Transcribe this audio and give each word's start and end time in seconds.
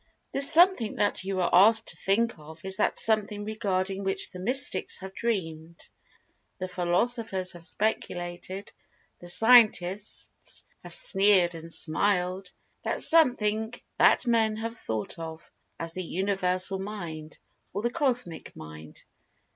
This 0.31 0.51
Something 0.51 0.95
that 0.95 1.23
you 1.23 1.39
are 1.41 1.49
asked 1.53 1.89
to 1.89 1.95
think 1.95 2.39
of 2.39 2.65
is 2.65 2.77
that 2.77 2.97
Something 2.97 3.45
regarding 3.45 4.03
which 4.03 4.31
the 4.31 4.39
mystics 4.39 4.97
have 4.97 5.13
dreamed; 5.13 5.79
the 6.57 6.67
philosophers 6.67 7.51
have 7.51 7.63
speculated; 7.63 8.71
the 9.19 9.27
scientists 9.27 10.63
have 10.81 10.95
sneered 10.95 11.53
and 11.53 11.71
smiled—that 11.71 13.03
Something 13.03 13.75
that 13.99 14.25
Men 14.25 14.55
have 14.55 14.75
thought 14.75 15.19
of 15.19 15.51
as 15.79 15.93
The 15.93 16.03
Universal 16.03 16.79
Mind 16.79 17.37
or 17.71 17.83
the 17.83 17.91
Cosmic 17.91 18.55
Mind. 18.55 19.03